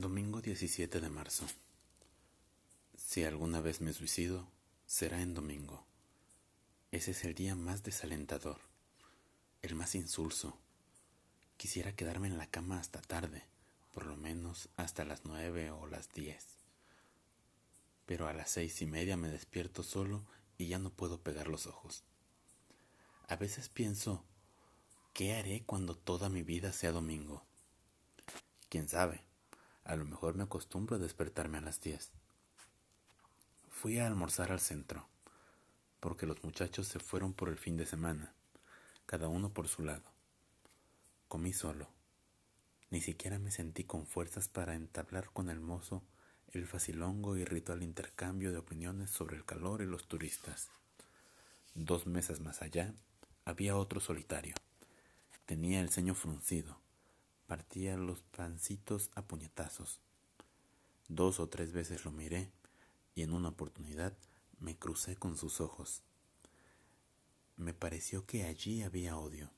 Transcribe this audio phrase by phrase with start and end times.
[0.00, 1.44] Domingo 17 de marzo.
[2.96, 4.48] Si alguna vez me suicido,
[4.86, 5.84] será en domingo.
[6.90, 8.56] Ese es el día más desalentador,
[9.60, 10.56] el más insulso.
[11.58, 13.44] Quisiera quedarme en la cama hasta tarde,
[13.92, 16.46] por lo menos hasta las nueve o las diez.
[18.06, 20.24] Pero a las seis y media me despierto solo
[20.56, 22.04] y ya no puedo pegar los ojos.
[23.28, 24.24] A veces pienso,
[25.12, 27.44] ¿qué haré cuando toda mi vida sea domingo?
[28.70, 29.28] ¿Quién sabe?
[29.90, 32.12] A lo mejor me acostumbro a despertarme a las diez.
[33.70, 35.08] Fui a almorzar al centro,
[35.98, 38.32] porque los muchachos se fueron por el fin de semana,
[39.04, 40.04] cada uno por su lado.
[41.26, 41.88] Comí solo.
[42.90, 46.04] Ni siquiera me sentí con fuerzas para entablar con el mozo
[46.52, 50.70] el facilongo y ritual intercambio de opiniones sobre el calor y los turistas.
[51.74, 52.94] Dos mesas más allá
[53.44, 54.54] había otro solitario.
[55.46, 56.78] Tenía el ceño fruncido
[57.50, 60.00] partía los pancitos a puñetazos.
[61.08, 62.48] Dos o tres veces lo miré
[63.16, 64.16] y en una oportunidad
[64.60, 66.04] me crucé con sus ojos.
[67.56, 69.50] Me pareció que allí había odio.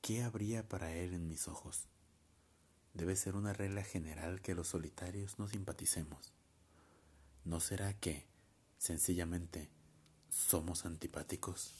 [0.00, 1.88] ¿Qué habría para él en mis ojos?
[2.94, 6.32] Debe ser una regla general que los solitarios no simpaticemos.
[7.44, 8.24] ¿No será que,
[8.78, 9.68] sencillamente,
[10.30, 11.74] somos antipáticos?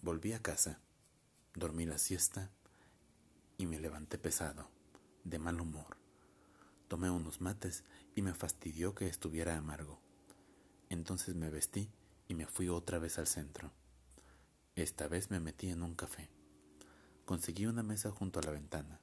[0.00, 0.80] Volví a casa
[1.58, 2.52] Dormí la siesta
[3.56, 4.68] y me levanté pesado,
[5.24, 5.96] de mal humor.
[6.86, 7.82] Tomé unos mates
[8.14, 9.98] y me fastidió que estuviera amargo.
[10.88, 11.90] Entonces me vestí
[12.28, 13.72] y me fui otra vez al centro.
[14.76, 16.30] Esta vez me metí en un café.
[17.24, 19.00] Conseguí una mesa junto a la ventana.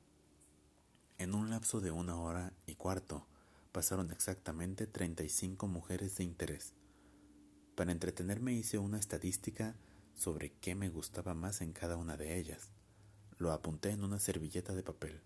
[1.17, 3.27] En un lapso de una hora y cuarto
[3.73, 6.73] pasaron exactamente 35 mujeres de interés.
[7.75, 9.75] Para entretenerme hice una estadística
[10.15, 12.69] sobre qué me gustaba más en cada una de ellas.
[13.37, 15.21] Lo apunté en una servilleta de papel.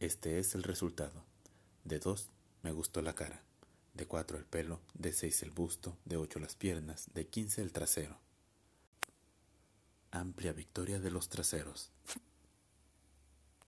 [0.00, 1.24] Este es el resultado.
[1.84, 2.28] De dos
[2.62, 3.42] me gustó la cara,
[3.94, 7.72] de cuatro el pelo, de seis el busto, de ocho las piernas, de quince el
[7.72, 8.18] trasero.
[10.10, 11.90] Amplia victoria de los traseros.